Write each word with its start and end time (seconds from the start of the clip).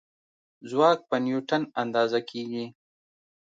ځواک 0.69 0.99
په 1.09 1.15
نیوټن 1.25 1.63
اندازه 1.81 2.19
کېږي. 2.29 2.65